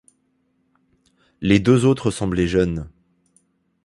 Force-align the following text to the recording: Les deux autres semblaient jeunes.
Les 1.41 1.59
deux 1.59 1.85
autres 1.85 2.09
semblaient 2.09 2.47
jeunes. 2.47 2.89